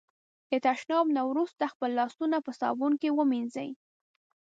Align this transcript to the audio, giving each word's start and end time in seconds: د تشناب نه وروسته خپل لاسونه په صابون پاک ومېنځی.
د 0.49 0.51
تشناب 0.65 1.05
نه 1.17 1.21
وروسته 1.29 1.71
خپل 1.73 1.89
لاسونه 1.99 2.37
په 2.45 2.51
صابون 2.59 2.93
پاک 3.01 3.13
ومېنځی. 3.15 3.69